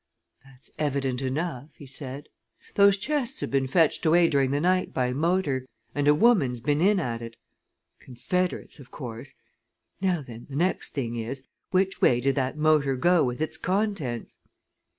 "That's 0.43 0.71
evident 0.79 1.21
enough," 1.21 1.75
he 1.75 1.85
said. 1.85 2.27
"Those 2.73 2.97
chests 2.97 3.41
have 3.41 3.51
been 3.51 3.67
fetched 3.67 4.03
away 4.03 4.29
during 4.29 4.49
the 4.49 4.59
night, 4.59 4.95
by 4.95 5.13
motor, 5.13 5.67
and 5.93 6.07
a 6.07 6.15
woman's 6.15 6.59
been 6.59 6.81
in 6.81 6.99
at 6.99 7.21
it! 7.21 7.35
Confederates, 7.99 8.79
of 8.79 8.89
course. 8.89 9.35
Now 10.01 10.23
then, 10.23 10.47
the 10.49 10.55
next 10.55 10.93
thing 10.95 11.17
is, 11.17 11.45
which 11.69 12.01
way 12.01 12.19
did 12.19 12.33
that 12.33 12.57
motor 12.57 12.95
go 12.95 13.23
with 13.23 13.41
its 13.41 13.57
contents?" 13.57 14.39